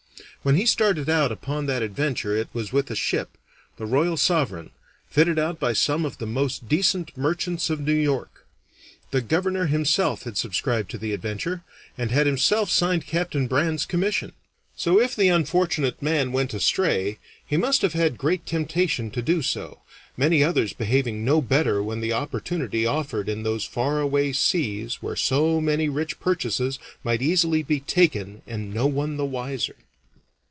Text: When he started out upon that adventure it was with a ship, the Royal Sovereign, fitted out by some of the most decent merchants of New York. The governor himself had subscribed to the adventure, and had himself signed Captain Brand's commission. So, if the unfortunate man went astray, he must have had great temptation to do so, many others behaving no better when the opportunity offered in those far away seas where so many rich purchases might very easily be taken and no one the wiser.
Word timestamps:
When 0.43 0.55
he 0.55 0.65
started 0.65 1.07
out 1.07 1.31
upon 1.31 1.67
that 1.67 1.83
adventure 1.83 2.35
it 2.35 2.49
was 2.51 2.73
with 2.73 2.89
a 2.89 2.95
ship, 2.95 3.37
the 3.77 3.85
Royal 3.85 4.17
Sovereign, 4.17 4.71
fitted 5.07 5.37
out 5.37 5.59
by 5.59 5.73
some 5.73 6.03
of 6.03 6.17
the 6.17 6.25
most 6.25 6.67
decent 6.67 7.15
merchants 7.15 7.69
of 7.69 7.79
New 7.79 7.93
York. 7.93 8.43
The 9.11 9.21
governor 9.21 9.67
himself 9.67 10.23
had 10.23 10.37
subscribed 10.39 10.89
to 10.89 10.97
the 10.97 11.13
adventure, 11.13 11.61
and 11.95 12.09
had 12.09 12.25
himself 12.25 12.71
signed 12.71 13.05
Captain 13.05 13.45
Brand's 13.45 13.85
commission. 13.85 14.33
So, 14.75 14.99
if 14.99 15.15
the 15.15 15.27
unfortunate 15.27 16.01
man 16.01 16.31
went 16.31 16.55
astray, 16.55 17.19
he 17.45 17.55
must 17.55 17.83
have 17.83 17.93
had 17.93 18.17
great 18.17 18.43
temptation 18.47 19.11
to 19.11 19.21
do 19.21 19.43
so, 19.43 19.81
many 20.17 20.43
others 20.43 20.73
behaving 20.73 21.23
no 21.23 21.43
better 21.43 21.83
when 21.83 22.01
the 22.01 22.13
opportunity 22.13 22.83
offered 22.83 23.29
in 23.29 23.43
those 23.43 23.63
far 23.63 23.99
away 24.01 24.33
seas 24.33 25.03
where 25.03 25.15
so 25.15 25.61
many 25.61 25.87
rich 25.87 26.19
purchases 26.19 26.79
might 27.03 27.19
very 27.19 27.31
easily 27.31 27.61
be 27.61 27.79
taken 27.79 28.41
and 28.47 28.73
no 28.73 28.87
one 28.87 29.17
the 29.17 29.25
wiser. 29.25 29.75